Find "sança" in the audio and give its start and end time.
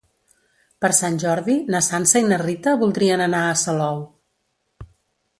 1.87-2.21